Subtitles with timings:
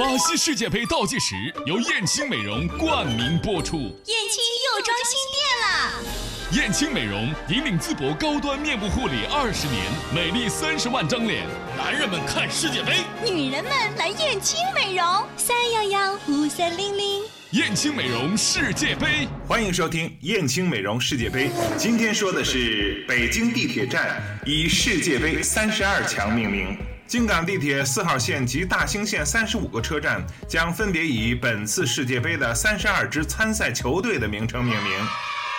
[0.00, 1.34] 巴西世界杯倒计时
[1.66, 3.76] 由燕青美容冠名播出。
[3.76, 6.62] 燕青又装新店了。
[6.62, 9.84] 燕青美容引领淄博高端面部护理二十年，
[10.14, 11.46] 美丽三十万张脸。
[11.76, 12.94] 男人们看世界杯，
[13.30, 15.04] 女人们来燕青美容。
[15.36, 17.22] 三幺幺五三零零。
[17.50, 21.50] 燕青美容世界杯，欢迎收听燕青美容世界杯。
[21.76, 26.74] 今天说的是北京地铁站以世界杯三十二强命名。
[27.10, 34.92] 京港地铁四号线及大兴线三十五个车站将分别以本次世界杯的三十二支参赛球队的名称命名，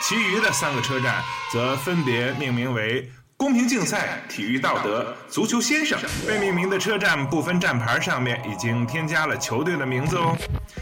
[0.01, 3.11] 其余的三个车站则分别命名为。
[3.35, 10.37] 公平竞赛、体育道德、足球先生，被命名的车站部分站牌上面已经添加了球队的名字哦。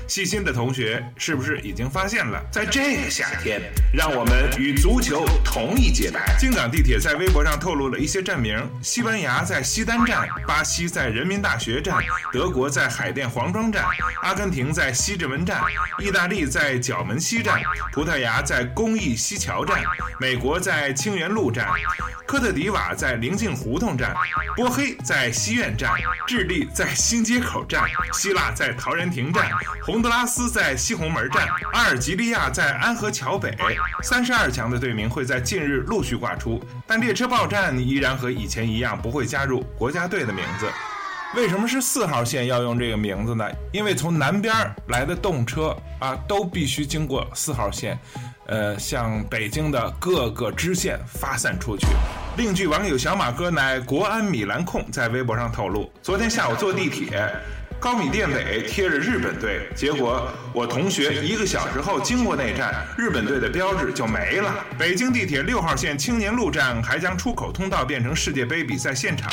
[0.10, 2.44] 细心的同学是不是已经发现了？
[2.52, 3.62] 在这个夏天，
[3.94, 6.36] 让我们与足球同一节拍。
[6.40, 11.96] 京港地铁在微博上透露了一些站名：西班牙在西单站，巴西在人民大学站，
[12.34, 13.86] 德国在海淀黄庄站，
[14.24, 15.62] 阿根廷在西直门站，
[16.00, 17.62] 意大利在角门西站，
[17.94, 19.80] 葡萄牙在公益西桥站，
[20.20, 21.70] 美国在清源路站。
[22.26, 24.16] 科特迪瓦在灵境胡同站，
[24.56, 25.92] 波黑在西苑站，
[26.28, 29.50] 智利在新街口站，希腊在陶然亭站，
[30.00, 33.54] 洪德拉斯在西红门站，阿尔及利亚在安河桥北。
[34.02, 40.70] 三十二强的队名会在近日陆续挂出，但列车报站依然和以前一样不会加入国家队的名字。
[41.36, 43.46] 为什么是四号线要用这个名字呢？
[43.74, 44.56] 因为从南边
[44.88, 48.00] 来的动车啊，都必须经过四号线。
[48.48, 51.86] 呃，向北京的各个支线发散出去。
[52.38, 57.30] 另据网友小马哥乃国安米兰控在微博上透露，昨天下午坐地铁。
[57.80, 64.54] 高米店尾贴着日本队，结果我同学一个小时后经过那站，日本队的标志就没了。
[64.78, 69.32] 北京地铁六号线青年路站还将出口通道变成世界杯比赛现场，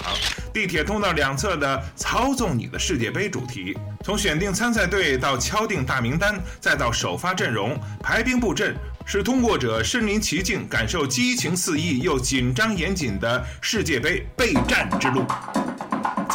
[0.52, 15.26] 地铁通道两侧的“操纵你的世界杯”主题，从选定参赛队到敲定大名单，再到首发阵容、排兵布阵，是通过者身临其境，感受激情四溢又紧张严谨的世界杯备战之路。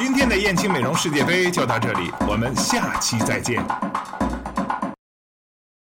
[0.04, 3.64] 今天的燕青美容世界杯就到这里，我们下期再见。